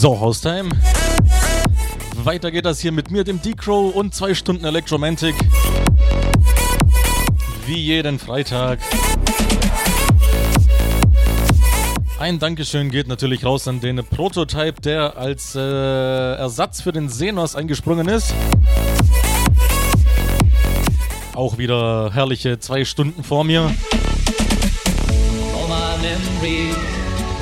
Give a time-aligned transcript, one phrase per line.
[0.00, 0.70] So, Haustime.
[2.24, 5.34] Weiter geht das hier mit mir, dem D-Crow und zwei Stunden Electromantic.
[7.66, 8.78] Wie jeden Freitag.
[12.18, 17.54] Ein Dankeschön geht natürlich raus an den Prototype, der als äh, Ersatz für den Senos
[17.54, 18.32] eingesprungen ist.
[21.34, 23.70] Auch wieder herrliche zwei Stunden vor mir.
[25.54, 26.74] All my memories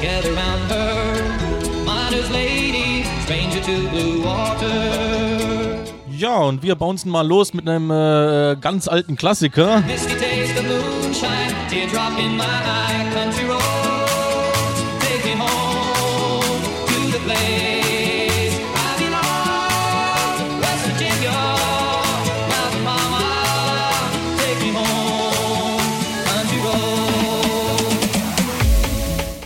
[0.03, 0.78] gather round her.
[6.19, 9.85] Ja, und wir bouncen mal los mit einem äh, ganz alten Klassiker.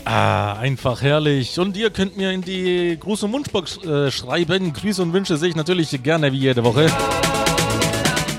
[0.04, 1.58] Ah, einfach herrlich.
[1.58, 4.72] Und ihr könnt mir in die Gruß- und Wunschbox äh, schreiben.
[4.72, 6.86] Grüße und Wünsche sehe ich natürlich gerne wie jede Woche.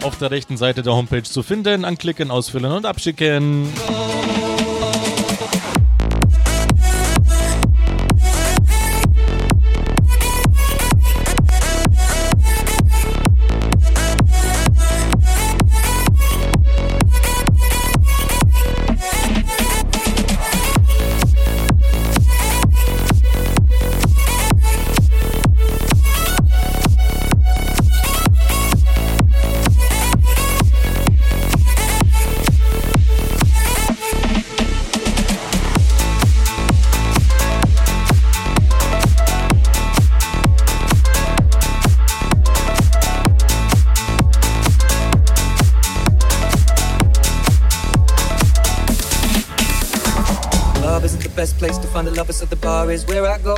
[0.04, 1.84] Auf der rechten Seite der Homepage zu finden.
[1.84, 3.68] Anklicken, ausfüllen und abschicken.
[51.94, 53.56] Find the lovers, so the bar is where I go.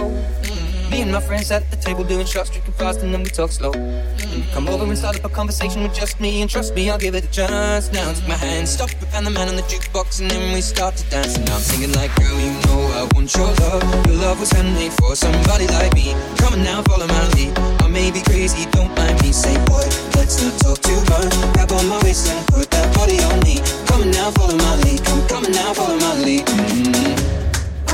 [0.91, 3.50] Me and my friends at the table doing shots, drinking fast, and then we talk
[3.50, 3.72] slow.
[3.72, 6.97] You come over and start up a conversation with just me, and trust me, I'll
[6.97, 7.94] give it a chance.
[7.94, 10.97] Now take my hand, stop and the man on the jukebox, and then we start
[10.97, 11.38] to dance.
[11.38, 13.84] And I'm singing like, girl, you know I want your love.
[14.06, 16.12] Your love was handmade for somebody like me.
[16.35, 17.57] Come on now, follow my lead.
[17.84, 19.31] I may be crazy, don't mind me.
[19.31, 19.88] Say, boy,
[20.19, 21.31] let's not talk too much.
[21.56, 23.63] Grab on my waist and put that body on me.
[23.88, 25.00] Come on now, follow my lead.
[25.06, 26.46] Come, come on now, follow my lead.
[26.46, 27.34] Mm.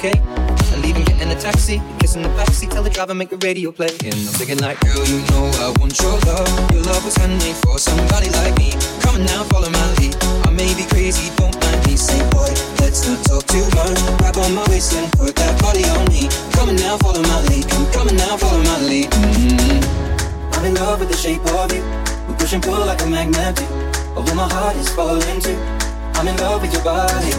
[0.00, 0.16] Okay.
[0.72, 3.70] And leaving, get in a taxi, kissing the backseat, tell the driver make the radio
[3.70, 3.92] play.
[4.04, 6.48] And I'm thinking like, girl, you know I want your love.
[6.72, 8.72] Your love was handmade for somebody like me.
[9.04, 10.16] Come on now, follow my lead.
[10.48, 11.96] I may be crazy, don't mind me.
[11.96, 12.48] Say, boy,
[12.80, 14.00] let's not talk too much.
[14.18, 16.32] Grab on my waist and put that body on me.
[16.56, 17.68] Come on now, follow my lead.
[17.68, 19.10] Come, come on now, follow my lead.
[19.10, 19.84] Mm.
[20.56, 21.84] I'm in love with the shape of you.
[22.28, 23.66] We push and pull like a magnet do.
[24.16, 25.58] Although my heart is falling too.
[26.16, 27.32] I'm in love with your body.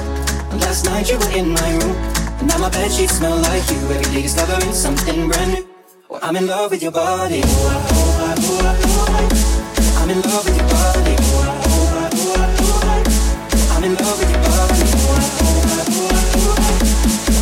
[0.53, 2.20] And last night you were in my room.
[2.47, 3.77] Now my bed sheets smell like you.
[3.77, 5.67] Every day discovering something brand new.
[6.09, 7.41] Well, I'm in love with your body.
[7.43, 11.15] Oh, oh, I'm in love with your body.
[13.73, 14.83] I'm in love with your body.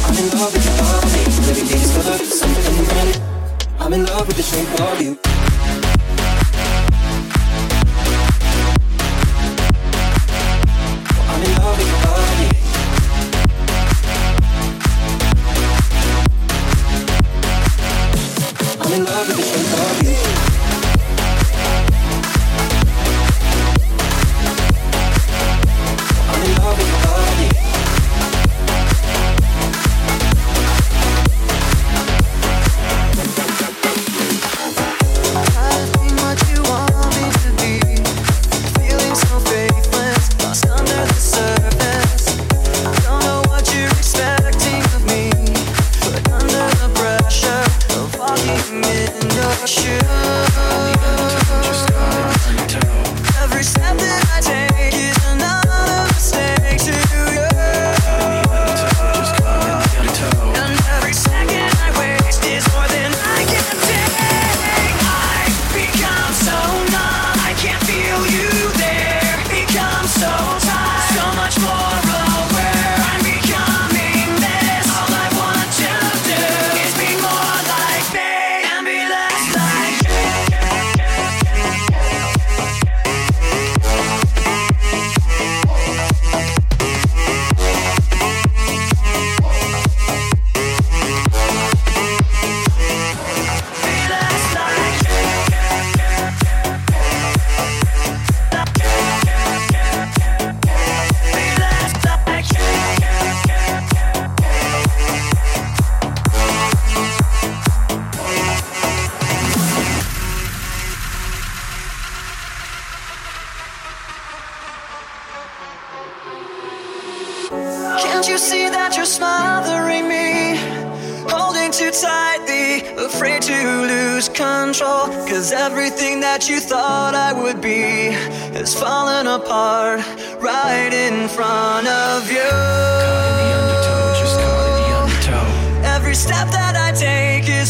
[0.05, 1.21] I'm in love with your body.
[1.49, 3.15] Every day discovering something brand new.
[5.15, 5.48] Can't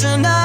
[0.01, 0.38] illusion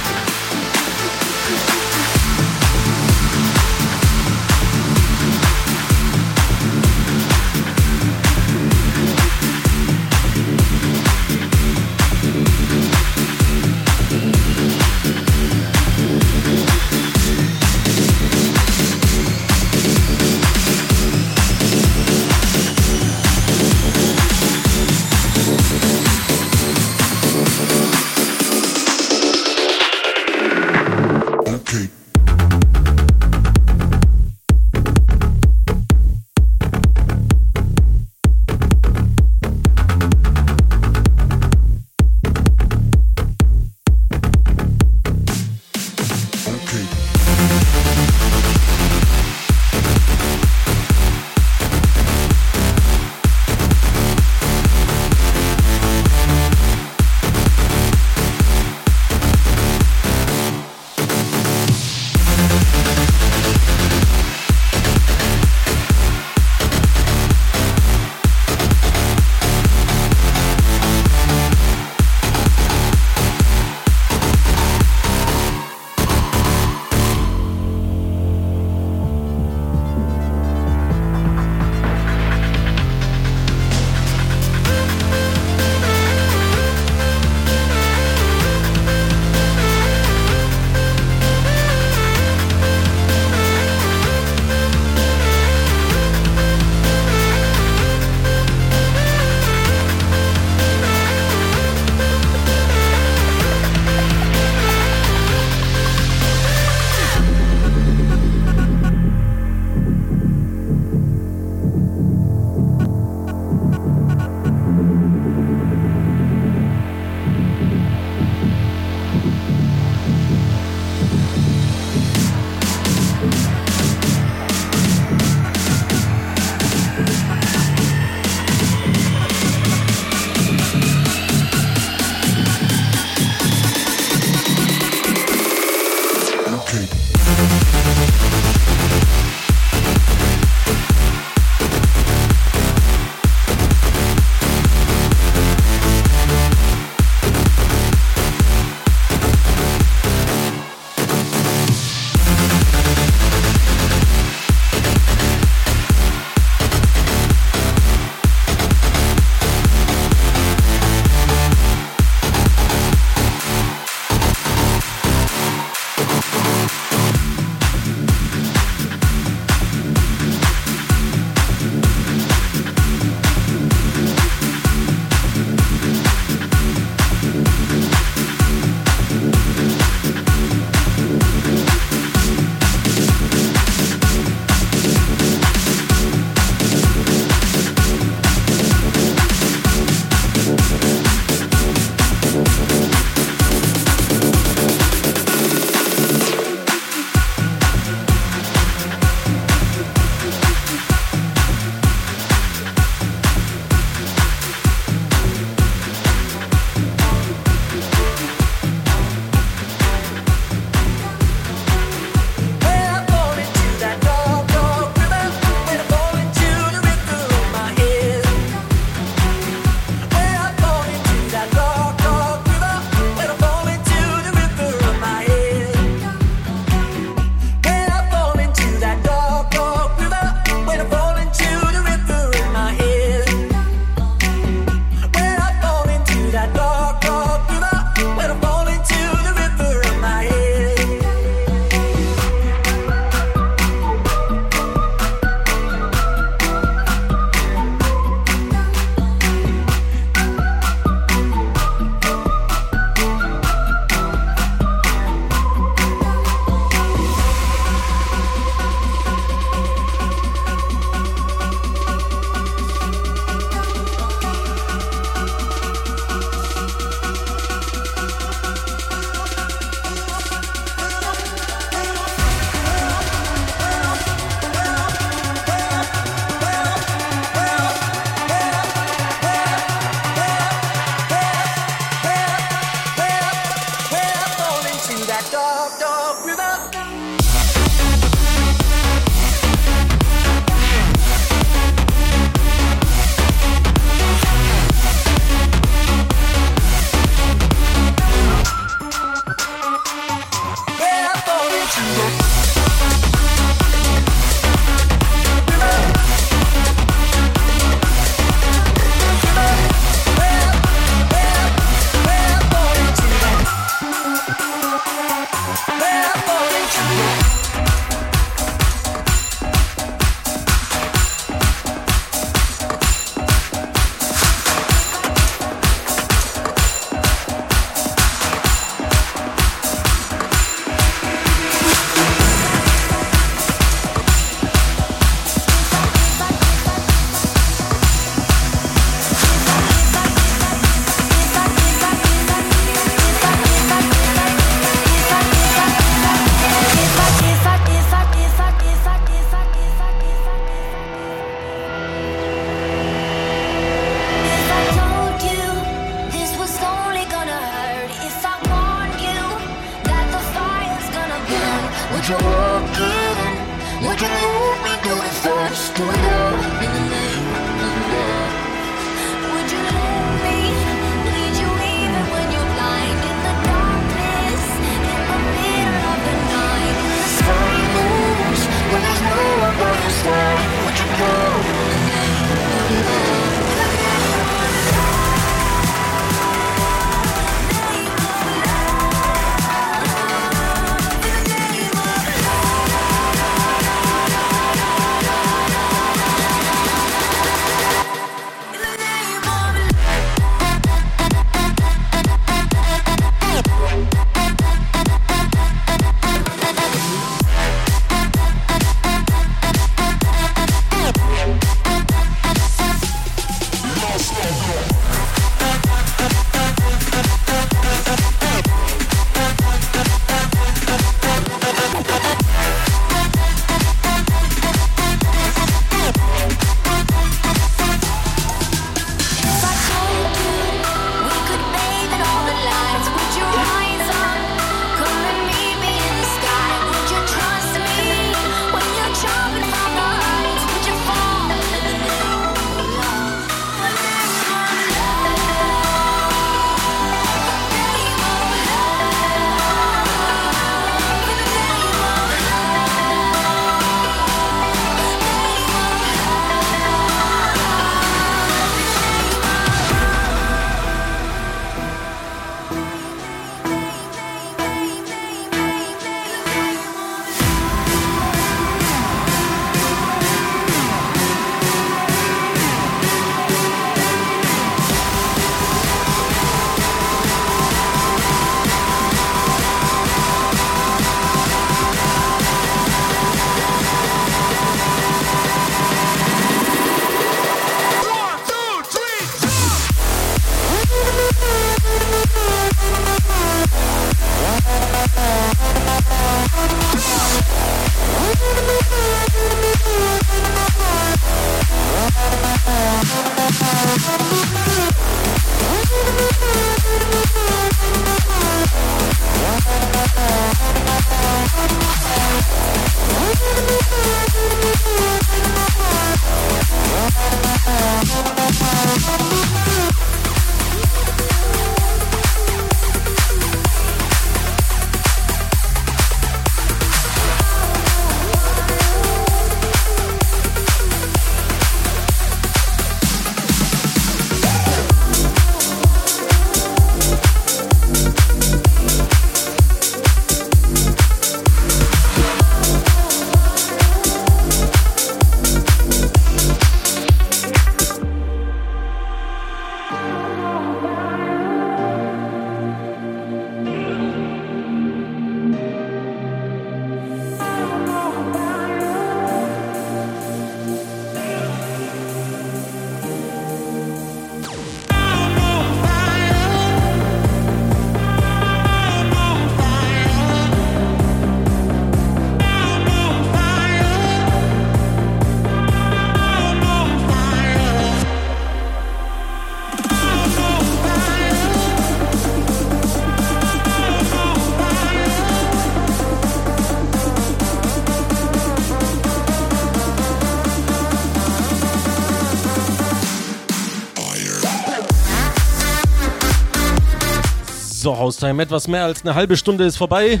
[597.82, 600.00] Haustime, etwas mehr als eine halbe Stunde ist vorbei.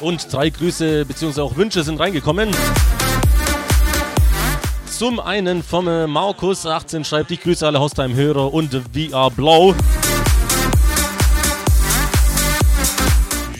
[0.00, 1.40] Und drei Grüße bzw.
[1.40, 2.50] auch Wünsche sind reingekommen.
[4.86, 9.74] Zum einen vom Markus 18 schreibt, ich grüße alle Haustime-Hörer und VR Blau.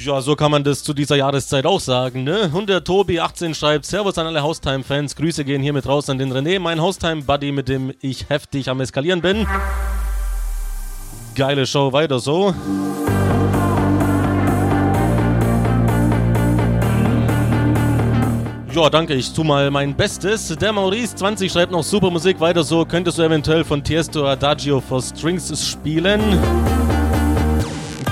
[0.05, 2.51] Ja, so kann man das zu dieser Jahreszeit auch sagen, ne?
[2.53, 6.31] Und der Tobi 18 schreibt, Servus an alle Haustime-Fans, Grüße gehen hiermit raus an den
[6.31, 9.47] René, mein Haustime-Buddy, mit dem ich heftig am Eskalieren bin.
[11.35, 12.55] Geile Show, weiter so.
[18.73, 20.49] Ja, danke, ich tu mal mein Bestes.
[20.57, 22.85] Der Maurice 20 schreibt noch super Musik, weiter so.
[22.85, 26.21] Könntest du eventuell von Tiesto Adagio for Strings spielen?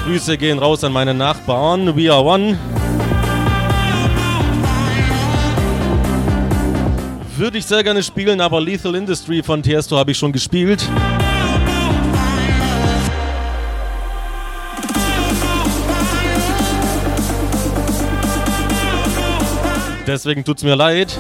[0.05, 1.97] Grüße gehen raus an meine Nachbarn.
[1.97, 2.59] We are one.
[7.37, 10.89] Würde ich sehr gerne spielen, aber Lethal Industry von Tiesto habe ich schon gespielt.
[20.07, 21.17] Deswegen tut's mir leid.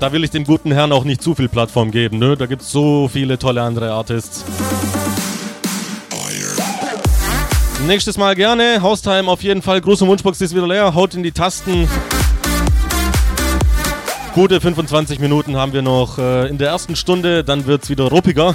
[0.00, 2.36] Da will ich dem guten Herrn auch nicht zu viel Plattform geben, ne?
[2.36, 4.44] Da gibt's so viele tolle andere Artists.
[7.86, 8.80] Nächstes Mal gerne.
[8.80, 9.80] Haustime auf jeden Fall.
[9.80, 10.94] Große Wunschbox ist wieder leer.
[10.94, 11.88] Haut in die Tasten.
[14.34, 17.44] Gute 25 Minuten haben wir noch äh, in der ersten Stunde.
[17.44, 18.54] Dann wird's wieder ruppiger.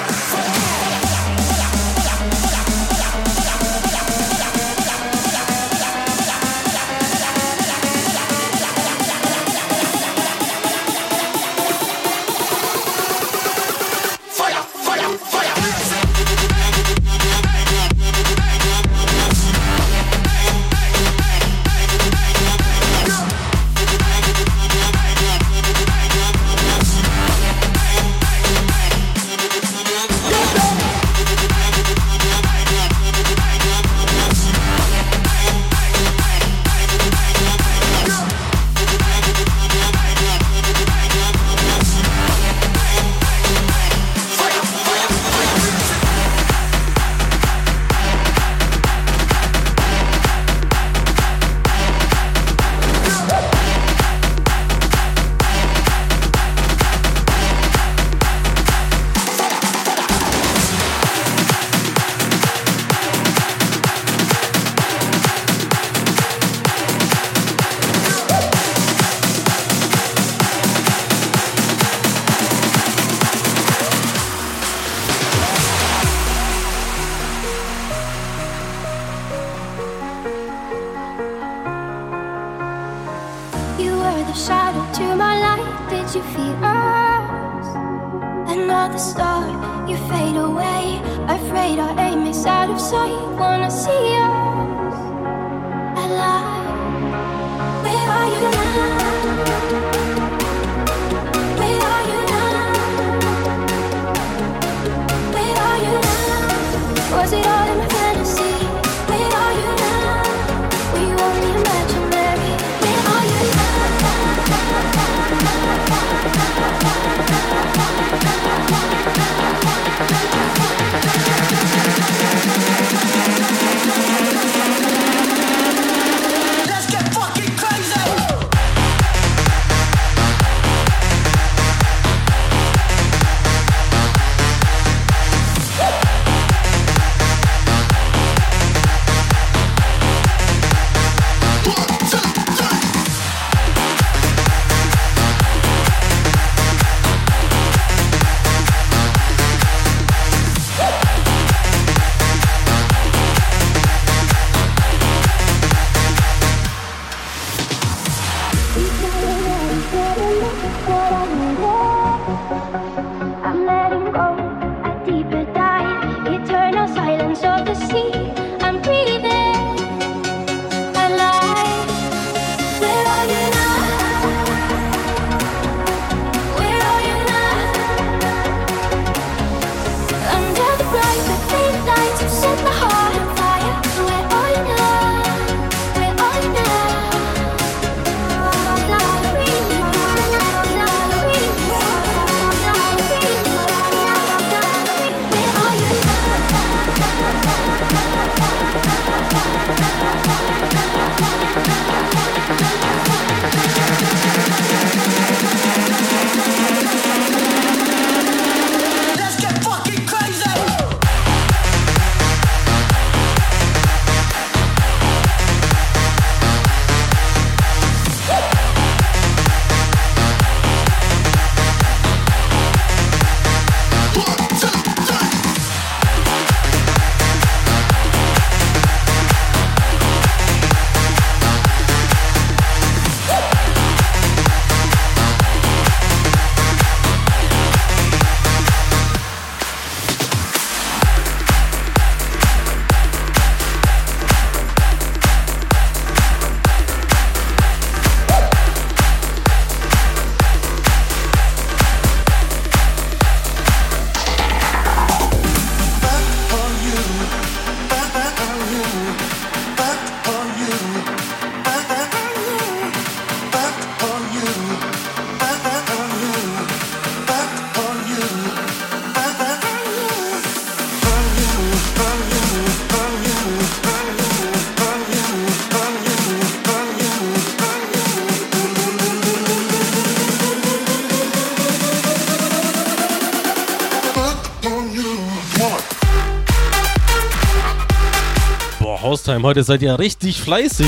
[289.31, 289.47] Haustime.
[289.47, 290.87] Heute seid ihr richtig fleißig.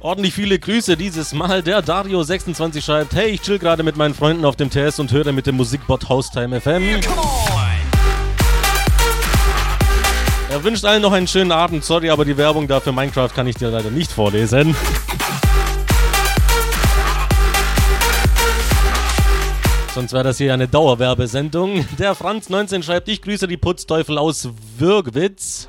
[0.00, 1.62] Ordentlich viele Grüße dieses Mal.
[1.62, 5.32] Der Dario26 schreibt: Hey, ich chill gerade mit meinen Freunden auf dem TS und höre
[5.32, 7.00] mit dem Musikbot Haustime FM.
[10.50, 11.84] Er wünscht allen noch einen schönen Abend.
[11.84, 14.76] Sorry, aber die Werbung da für Minecraft kann ich dir leider nicht vorlesen.
[19.94, 21.84] Sonst wäre das hier eine Dauerwerbesendung.
[21.98, 24.48] Der Franz19 schreibt, ich grüße die Putzteufel aus
[24.78, 25.68] Würgwitz.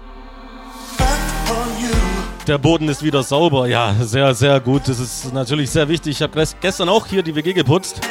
[2.48, 3.68] Der Boden ist wieder sauber.
[3.68, 4.82] Ja, sehr, sehr gut.
[4.88, 6.18] Das ist natürlich sehr wichtig.
[6.18, 8.02] Ich habe gestern auch hier die WG geputzt.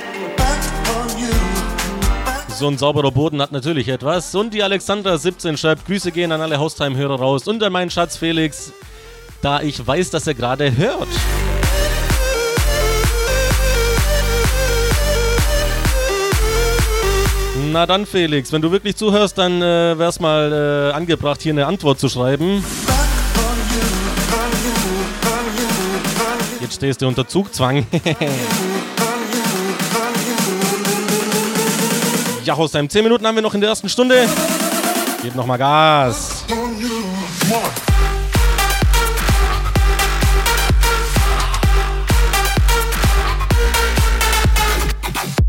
[2.49, 4.35] So ein sauberer Boden hat natürlich etwas.
[4.35, 8.73] Und die Alexandra17 schreibt, Grüße gehen an alle Haustime-Hörer raus und an meinen Schatz Felix,
[9.43, 11.09] da ich weiß, dass er gerade hört.
[17.71, 21.67] Na dann, Felix, wenn du wirklich zuhörst, dann äh, wär's mal äh, angebracht, hier eine
[21.67, 22.63] Antwort zu schreiben.
[26.73, 27.87] Jetzt stehst du unter Zugzwang.
[32.45, 34.27] ja, Hostheim, 10 Minuten haben wir noch in der ersten Stunde.
[35.23, 36.47] Gebt nochmal Gas.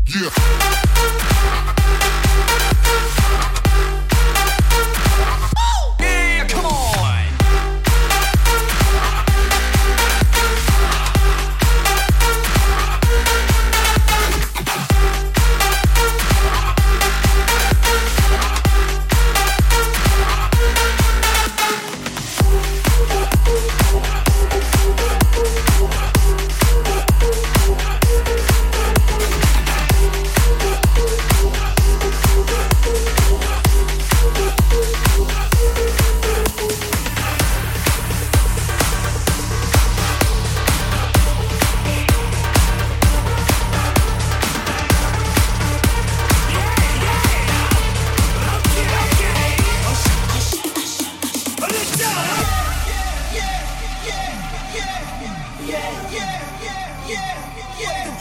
[0.06, 0.43] Yeah.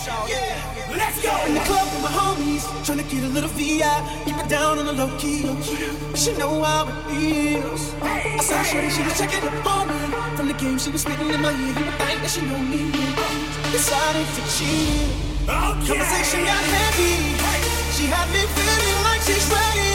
[0.04, 3.88] Let's go in the club with my homies, trying to get a little VI.
[4.26, 5.48] Keep it down on the low key.
[6.14, 7.94] She know how it feels.
[8.02, 10.36] I saw Shorty, she was checking up on me.
[10.36, 11.56] From the game, she was spitting in my ear.
[11.56, 12.92] You would think that she know me.
[13.72, 15.08] Decided to cheat.
[15.48, 15.88] Okay.
[15.88, 17.14] Conversation got heavy.
[17.96, 19.93] She had me feeling like she's ready.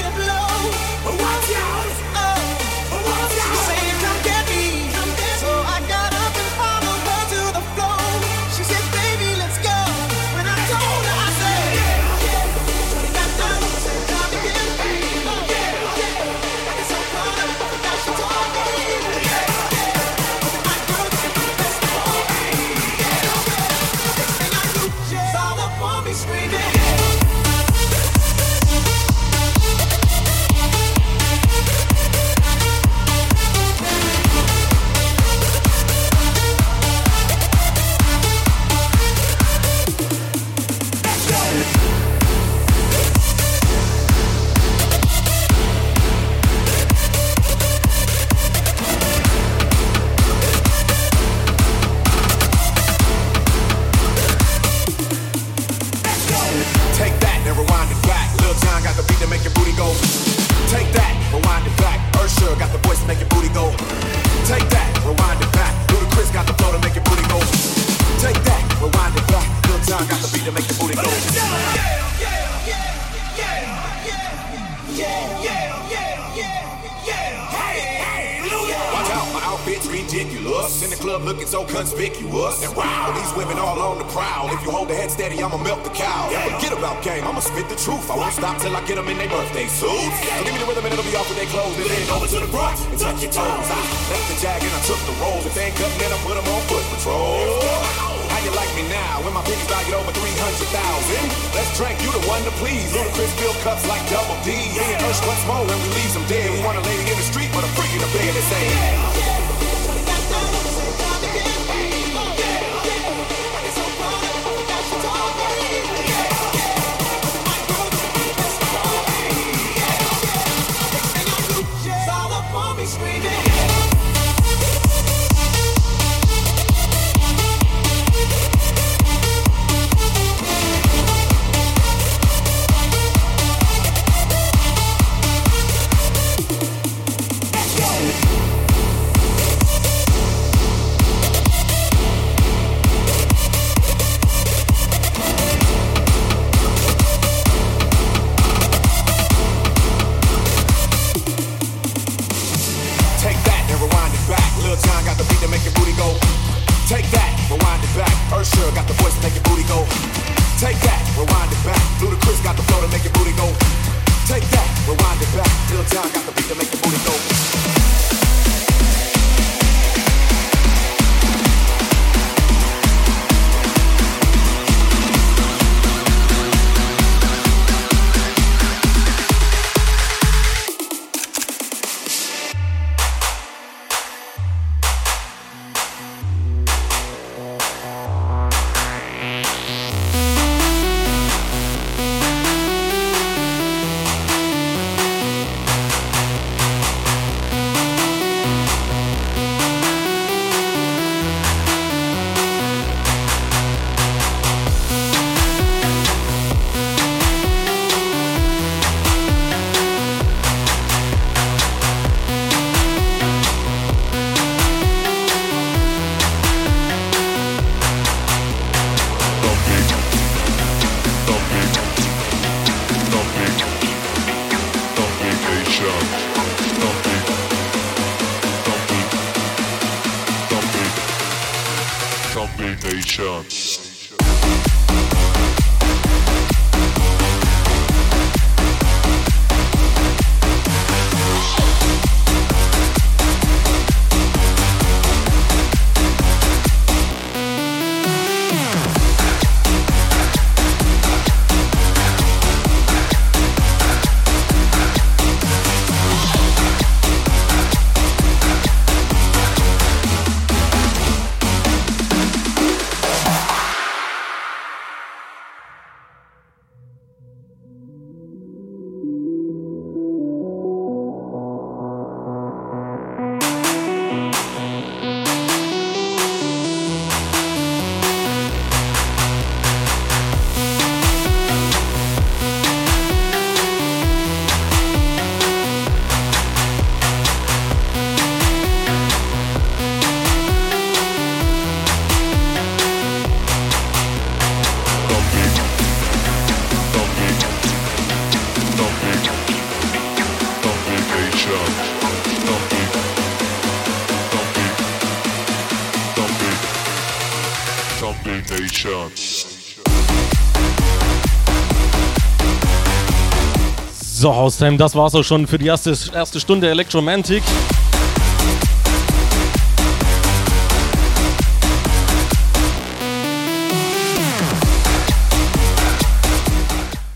[314.59, 317.45] Haustime, das war's auch schon für die erste, erste Stunde Electromantic.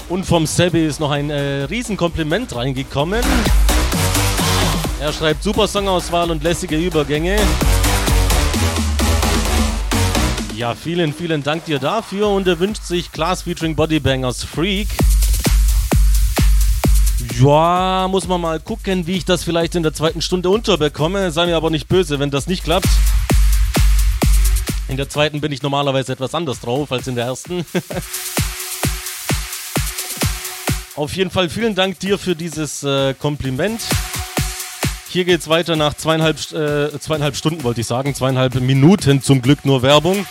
[0.09, 3.25] Und vom Sebi ist noch ein äh, Riesenkompliment reingekommen.
[5.01, 7.41] Er schreibt super Songauswahl und lässige Übergänge.
[10.55, 14.91] Ja, vielen, vielen Dank dir dafür und er wünscht sich Class featuring Bodybangers Freak.
[17.41, 21.31] Ja, muss man mal gucken, wie ich das vielleicht in der zweiten Stunde unterbekomme.
[21.31, 22.89] Sei mir aber nicht böse, wenn das nicht klappt.
[24.89, 27.65] In der zweiten bin ich normalerweise etwas anders drauf als in der ersten.
[30.97, 33.81] Auf jeden Fall vielen Dank dir für dieses äh, Kompliment.
[35.09, 38.15] Hier geht's weiter nach zweieinhalb, äh, zweieinhalb Stunden, wollte ich sagen.
[38.15, 40.27] Zweieinhalb Minuten zum Glück nur Werbung.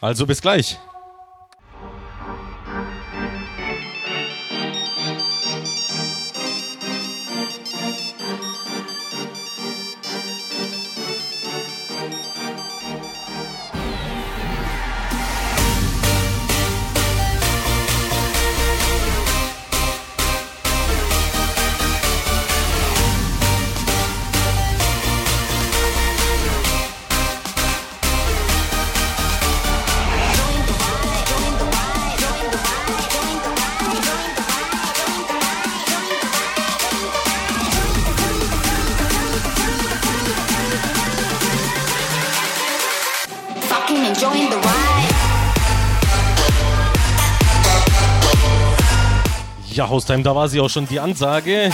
[0.00, 0.78] Also bis gleich.
[49.96, 51.70] Haustime, da war sie auch schon die Ansage.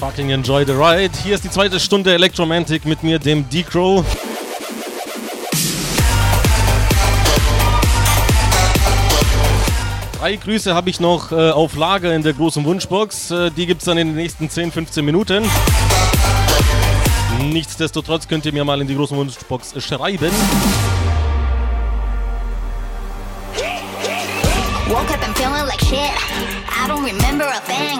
[0.00, 1.10] Fucking enjoy the ride.
[1.22, 4.02] Hier ist die zweite Stunde Electromantic mit mir, dem D-Crow.
[10.18, 13.30] Drei Grüße habe ich noch äh, auf Lager in der großen Wunschbox.
[13.30, 15.44] Äh, die gibt es dann in den nächsten 10, 15 Minuten.
[17.52, 20.30] Nichtsdestotrotz könnt ihr mir mal in die große Wunschbox schreiben.
[27.58, 27.98] A thing.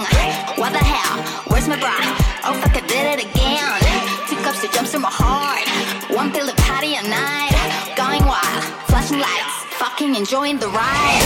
[0.56, 1.16] What the hell?
[1.50, 1.96] Where's my bra?
[2.44, 3.80] Oh fuck, I did it again.
[4.28, 5.66] Two cups of jumps in my heart.
[6.10, 7.54] One pill of patty a night.
[7.96, 8.22] Going
[8.86, 11.22] flashing lights, fucking enjoying the ride.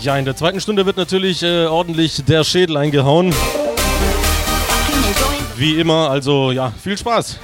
[0.00, 3.34] Ja, in der zweiten Stunde wird natürlich äh, ordentlich der Schädel eingehauen.
[5.56, 7.38] Wie immer, also ja, viel Spaß.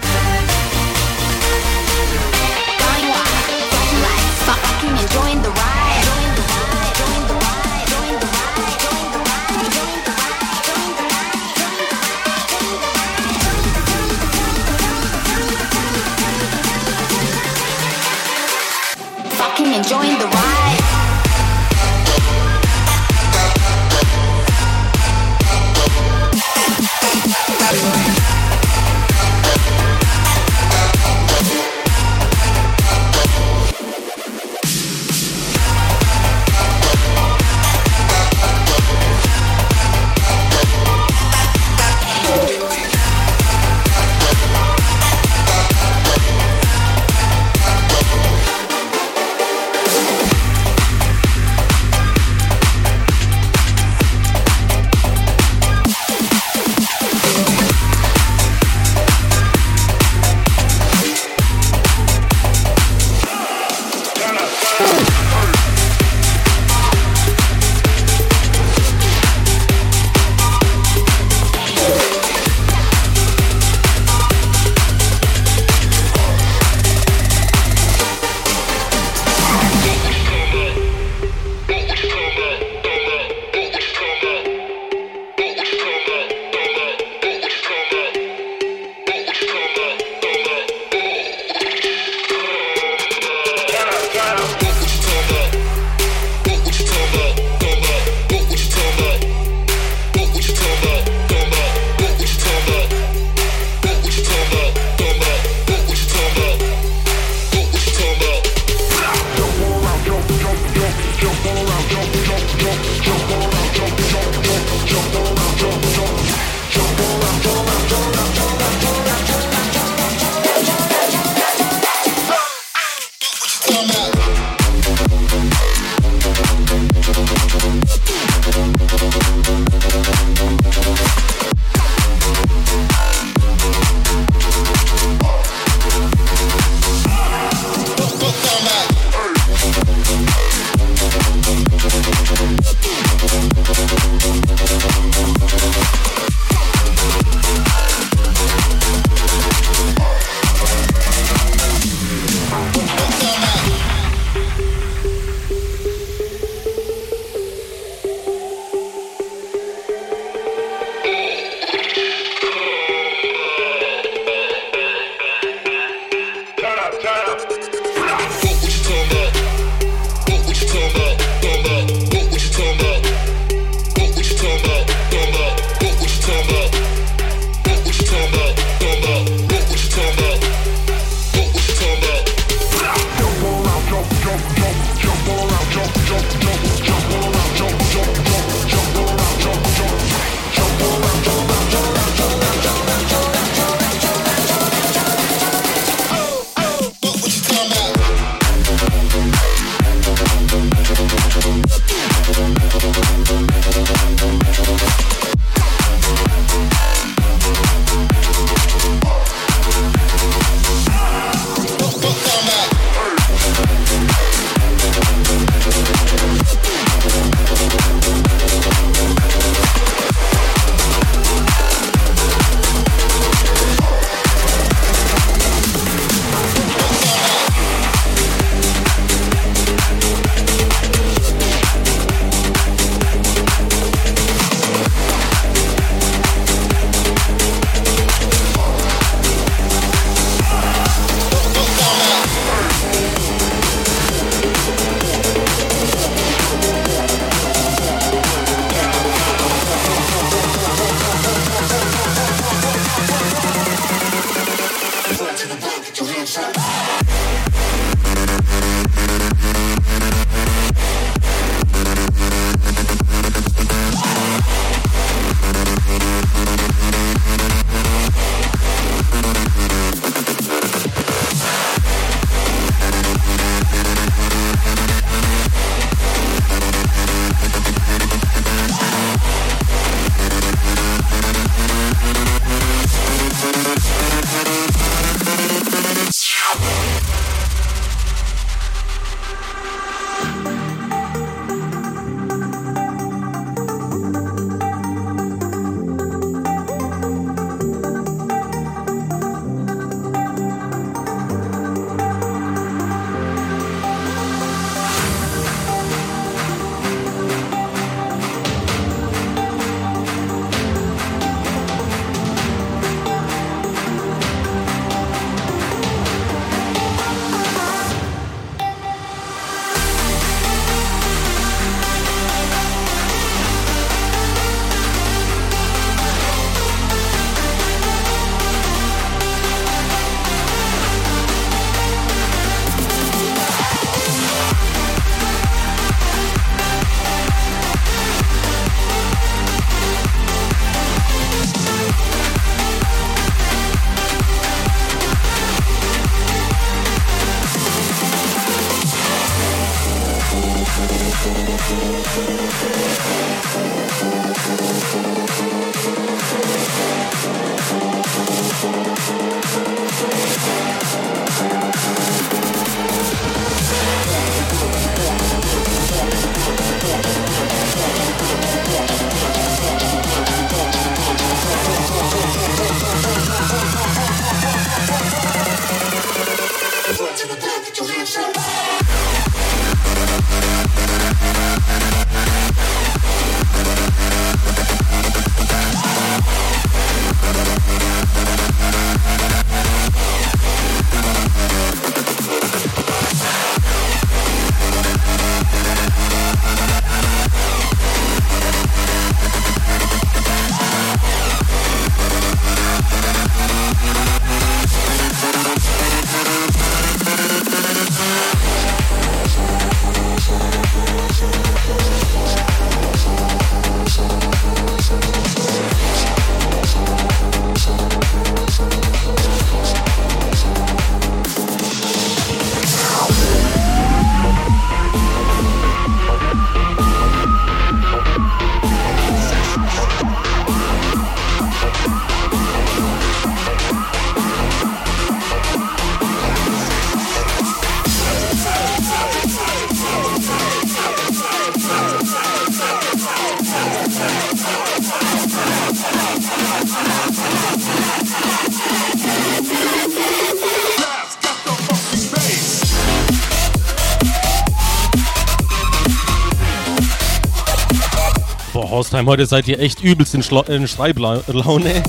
[458.95, 461.83] Horstheim, heute seid ihr echt übelst in, Schla in Schreiblaune.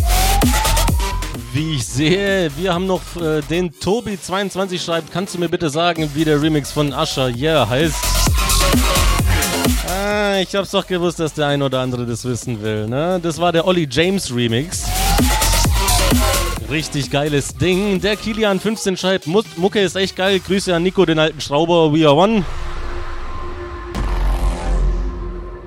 [1.53, 6.09] Wie ich sehe, wir haben noch äh, den Tobi22 schreibt, kannst du mir bitte sagen,
[6.15, 7.95] wie der Remix von Usher Yeah heißt?
[9.87, 13.19] Ah, ich hab's doch gewusst, dass der ein oder andere das wissen will, ne?
[13.21, 14.85] Das war der Olli James Remix.
[16.71, 18.01] Richtig geiles Ding.
[18.01, 20.39] Der Kilian15 schreibt, Mu- Mucke ist echt geil.
[20.39, 21.93] Grüße an Nico, den alten Schrauber.
[21.93, 22.43] We are one.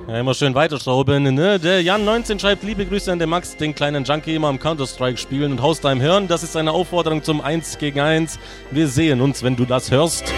[0.08, 1.60] Ja, immer schön weiterschrauben, ne?
[1.60, 5.52] Der Jan19 schreibt, liebe Grüße an den Max, den kleinen Junkie immer am Counter-Strike spielen
[5.52, 6.28] und Haustime hören.
[6.28, 8.38] Das ist eine Aufforderung zum 1 gegen 1.
[8.70, 10.32] Wir sehen uns, wenn du das hörst.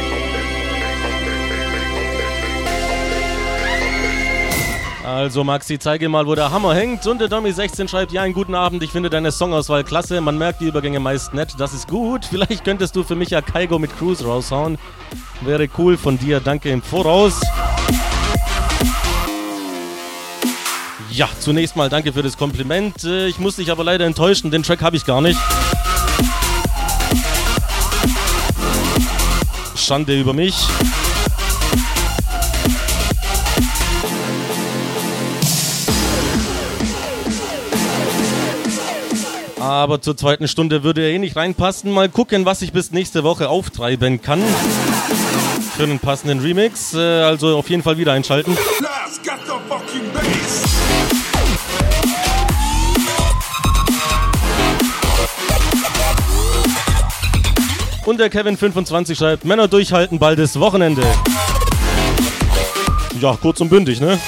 [5.05, 7.07] Also Maxi, zeige mal, wo der Hammer hängt.
[7.07, 10.21] Und der Domi16 schreibt, ja, einen guten Abend, ich finde deine Songauswahl klasse.
[10.21, 12.25] Man merkt die Übergänge meist nett, das ist gut.
[12.29, 14.79] Vielleicht könntest du für mich ja Kaigo mit Cruise raushauen.
[15.43, 17.41] Wäre cool von dir, danke im Voraus.
[21.13, 23.05] Ja, zunächst mal danke für das Kompliment.
[23.05, 25.39] Äh, Ich muss dich aber leider enttäuschen, den Track habe ich gar nicht.
[29.77, 30.55] Schande über mich.
[39.59, 41.91] Aber zur zweiten Stunde würde er eh nicht reinpassen.
[41.93, 44.43] Mal gucken, was ich bis nächste Woche auftreiben kann.
[45.77, 46.95] Für einen passenden Remix.
[46.95, 48.57] Äh, Also auf jeden Fall wieder einschalten.
[50.15, 50.70] Bass.
[58.11, 61.03] Und der Kevin25 schreibt, Männer durchhalten, bald ist Wochenende.
[63.21, 64.19] Ja, kurz und bündig, ne?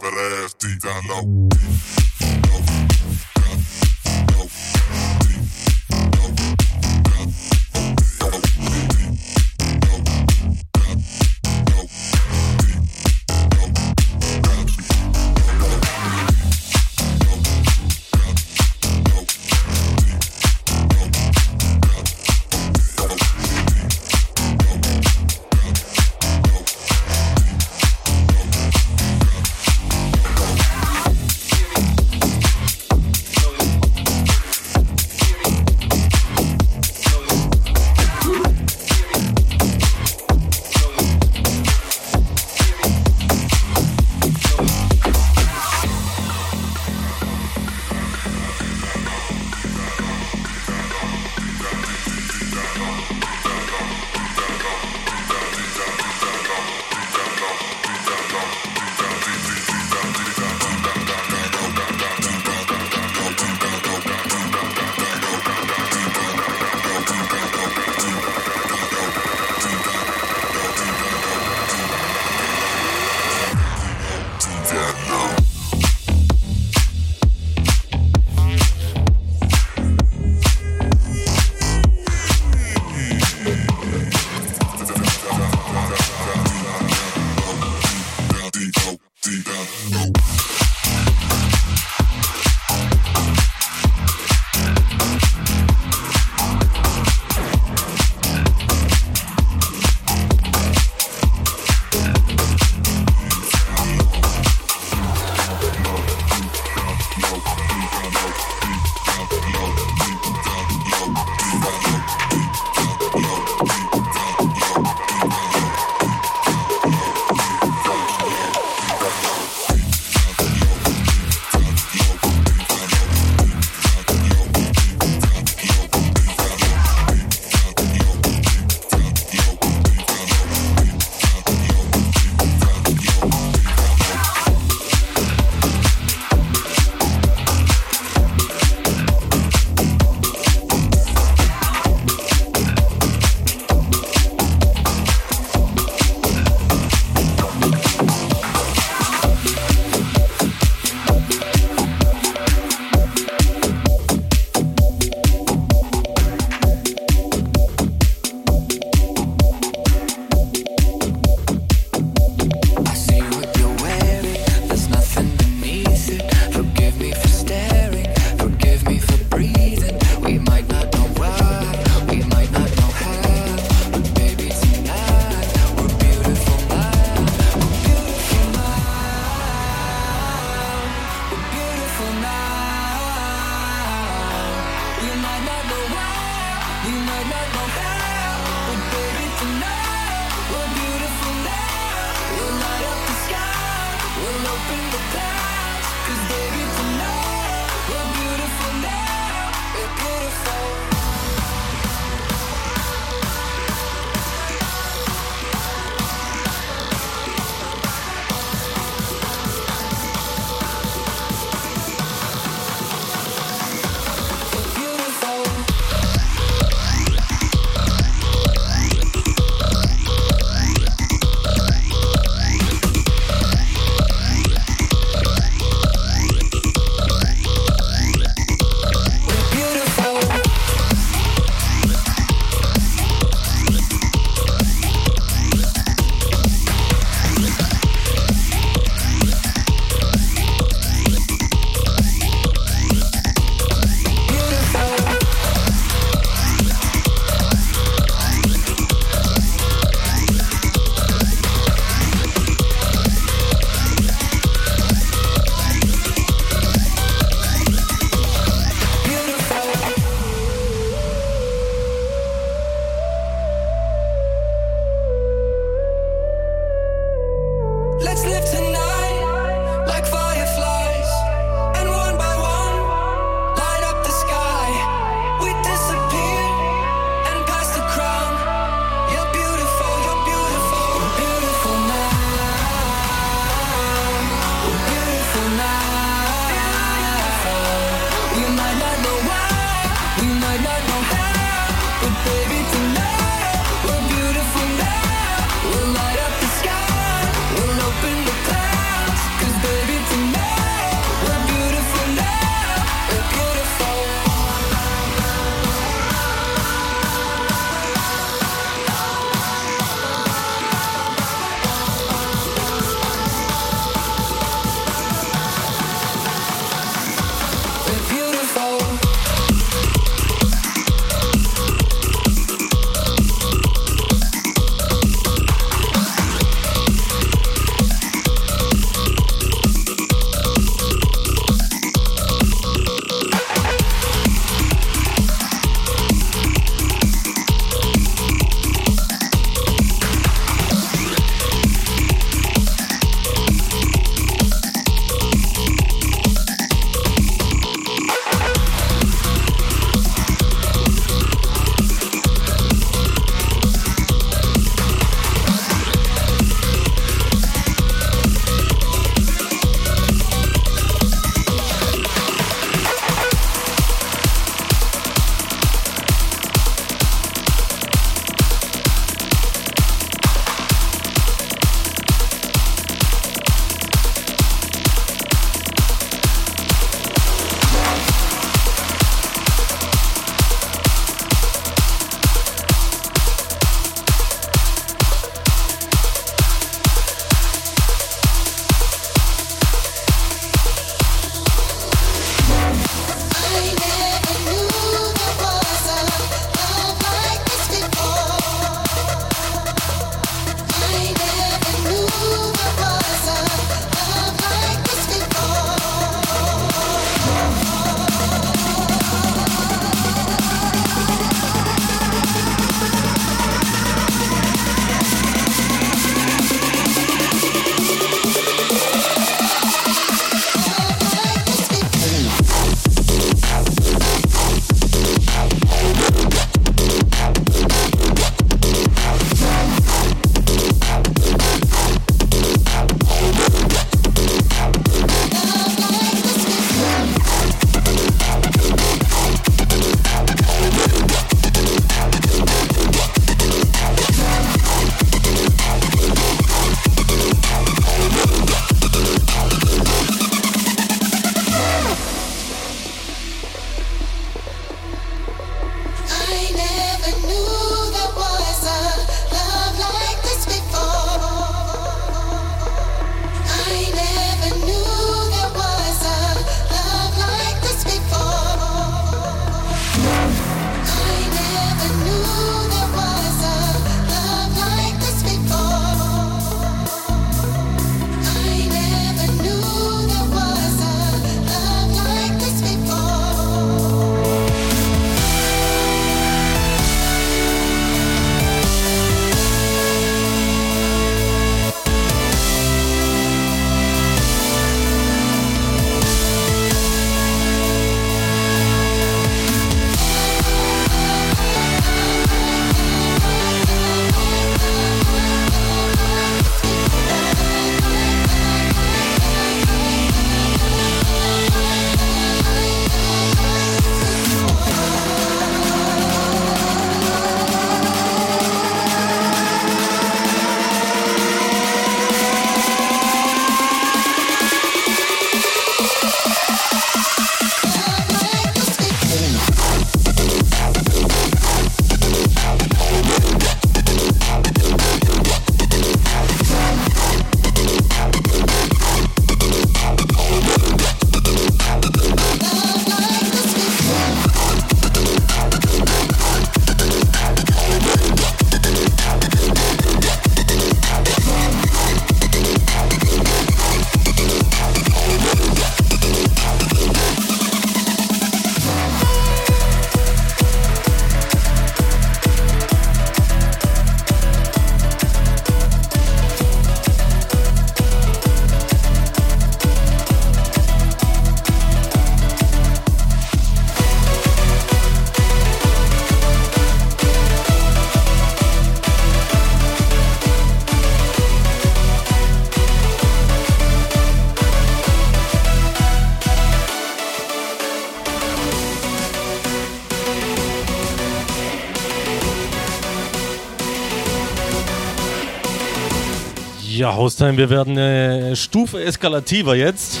[596.90, 600.00] Ja, Haustime, wir werden eine Stufe eskalativer jetzt.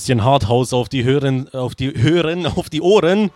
[0.00, 3.30] Bisschen Hardhouse auf die Hören, auf die Hören, auf die Ohren.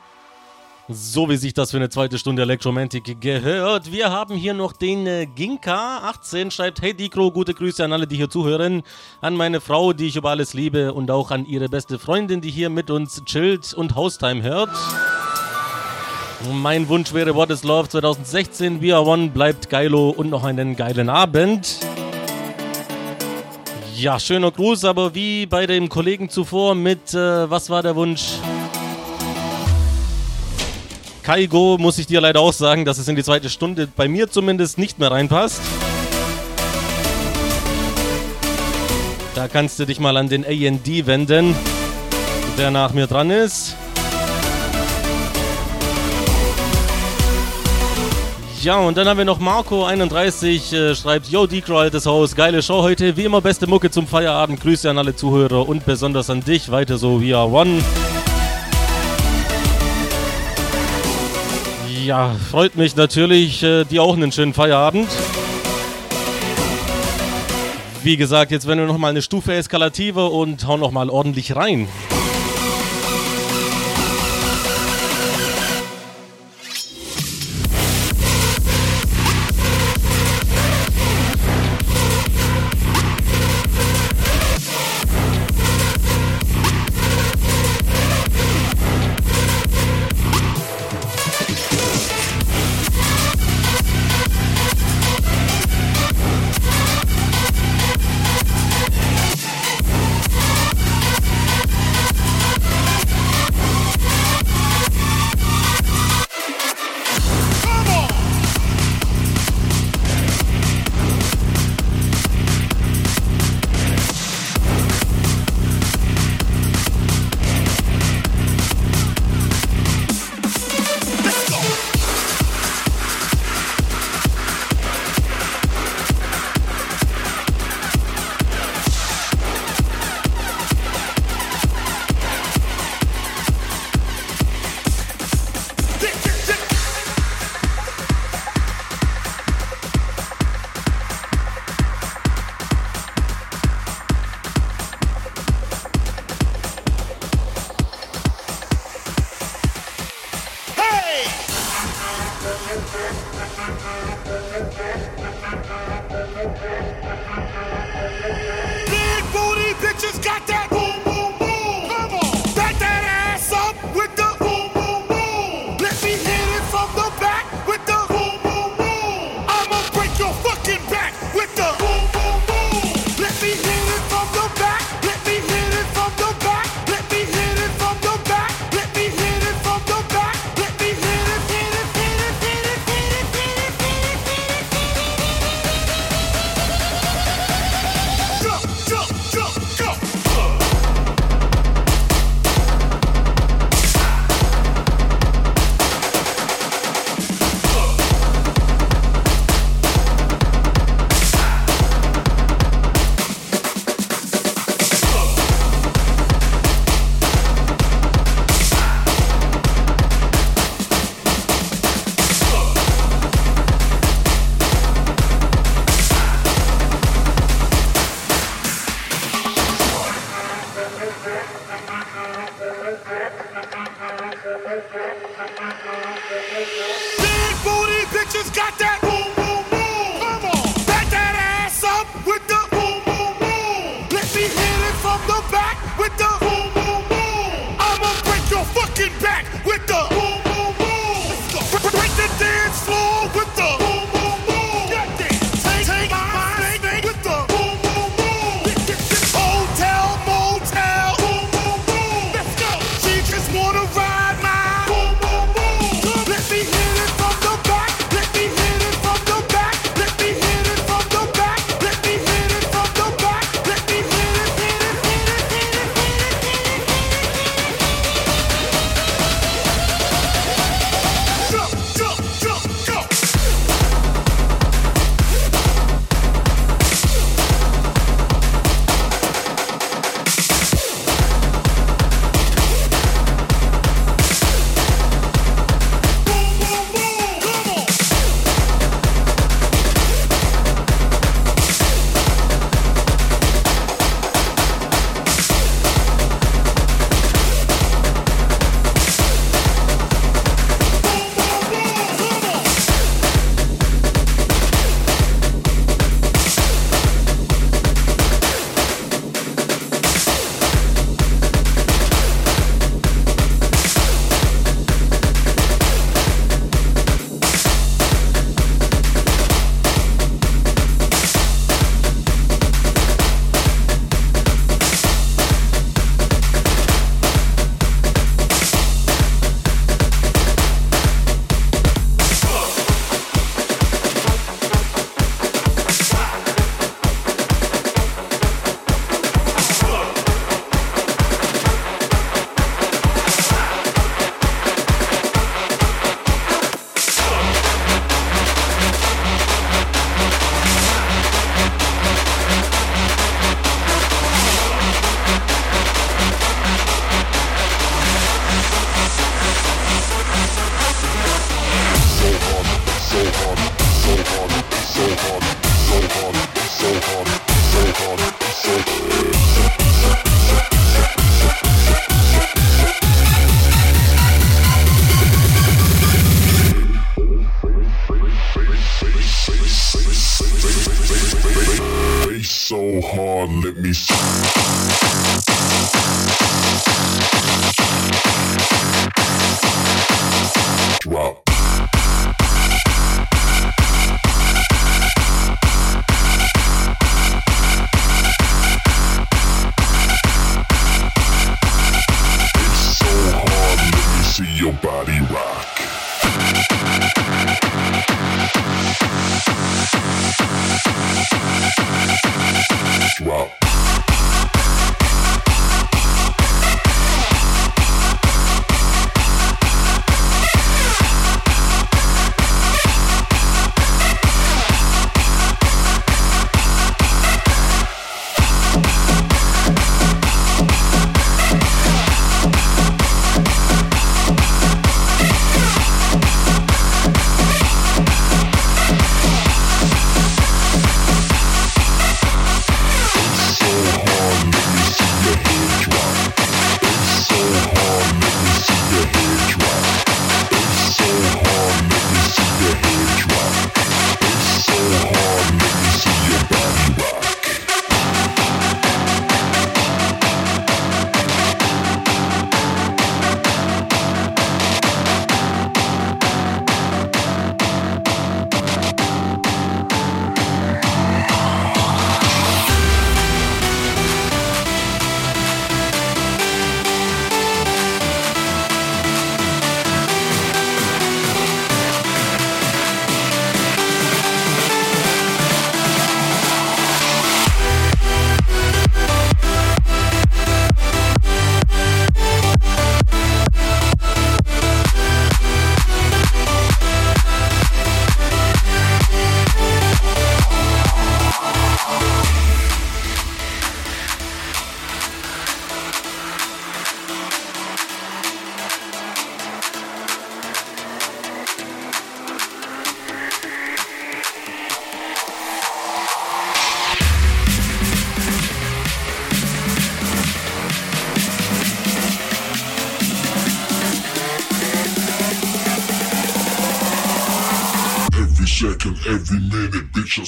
[0.88, 3.92] So wie sich das für eine zweite Stunde Elektromantik gehört.
[3.92, 8.06] Wir haben hier noch den äh, Ginka 18 schreibt, hey Dikro, gute Grüße an alle,
[8.06, 8.82] die hier zuhören,
[9.20, 12.50] an meine Frau, die ich über alles liebe und auch an ihre beste Freundin, die
[12.50, 14.70] hier mit uns chillt und Haustime hört.
[16.50, 20.76] Mein Wunsch wäre What is Love 2016, We Are One, bleibt geilo und noch einen
[20.76, 21.78] geilen Abend.
[23.96, 28.22] Ja, schöner Gruß, aber wie bei dem Kollegen zuvor mit, äh, was war der Wunsch?
[31.22, 34.28] Kaigo muss ich dir leider auch sagen, dass es in die zweite Stunde bei mir
[34.28, 35.60] zumindest nicht mehr reinpasst.
[39.36, 41.54] Da kannst du dich mal an den AND wenden,
[42.58, 43.76] der nach mir dran ist.
[48.64, 52.80] Ja, und dann haben wir noch Marco31, äh, schreibt, Yo, Decro, altes Haus, geile Show
[52.80, 53.14] heute.
[53.14, 54.58] Wie immer, beste Mucke zum Feierabend.
[54.58, 56.70] Grüße an alle Zuhörer und besonders an dich.
[56.70, 57.82] Weiter so, We are one.
[62.06, 63.62] Ja, freut mich natürlich.
[63.62, 65.10] Äh, dir auch einen schönen Feierabend.
[68.02, 71.86] Wie gesagt, jetzt werden wir nochmal eine Stufe eskalativer und hauen nochmal ordentlich rein.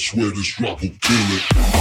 [0.07, 1.76] Swear this drop will kill it.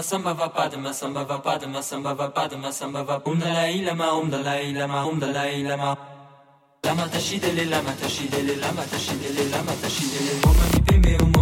[0.00, 4.30] padma samba va padma samba va padma samba va padma samba va dalai lama Om
[4.30, 5.96] dalai lama Om dalai lama.
[6.84, 11.39] Lama tashidele lama tashidele lama tashidele lama tashidele mama mi peme um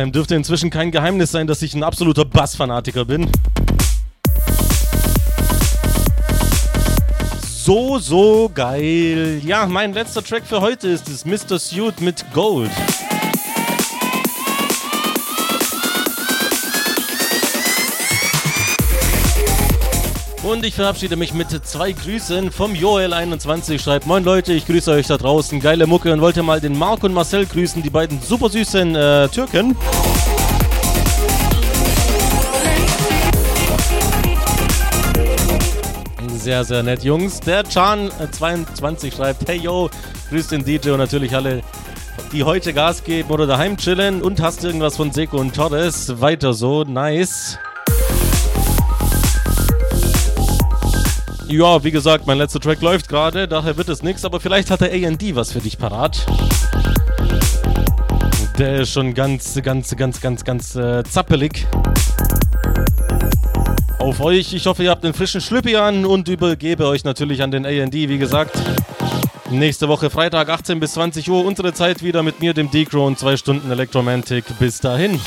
[0.00, 3.30] Haustime dürfte inzwischen kein Geheimnis sein, dass ich ein absoluter Bass-Fanatiker bin.
[7.42, 9.40] So, so geil.
[9.44, 11.58] Ja, mein letzter Track für heute ist es Mr.
[11.58, 12.70] Suit mit Gold.
[20.50, 23.78] Und ich verabschiede mich mit zwei Grüßen vom Joel21.
[23.78, 25.60] Schreibt, moin Leute, ich grüße euch da draußen.
[25.60, 29.28] Geile Mucke und wollte mal den Marc und Marcel grüßen, die beiden super süßen äh,
[29.28, 29.76] Türken.
[36.34, 37.38] Sehr, sehr nett, Jungs.
[37.38, 39.88] Der Chan22 schreibt, hey yo,
[40.30, 41.62] grüß den DJ und natürlich alle,
[42.32, 46.20] die heute Gas geben oder daheim chillen und hast irgendwas von Seko und Torres.
[46.20, 47.56] Weiter so, nice.
[51.50, 54.82] Ja, wie gesagt, mein letzter Track läuft gerade, daher wird es nichts, aber vielleicht hat
[54.82, 56.24] der AD was für dich parat.
[58.56, 61.66] Der ist schon ganz, ganz, ganz, ganz, ganz äh, zappelig.
[63.98, 67.50] Auf euch, ich hoffe, ihr habt einen frischen Schlüppi an und übergebe euch natürlich an
[67.50, 68.56] den AD, wie gesagt.
[69.50, 73.18] Nächste Woche Freitag 18 bis 20 Uhr unsere Zeit wieder mit mir, dem Decro und
[73.18, 74.44] zwei Stunden Electromantic.
[74.60, 75.18] Bis dahin.